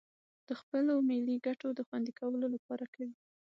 د 0.47 0.49
خپلو 0.61 0.93
ملي 1.09 1.35
گټو 1.45 1.67
د 1.75 1.79
خوندي 1.87 2.13
کولو 2.19 2.47
لپاره 2.55 2.85
کوي 2.93 3.15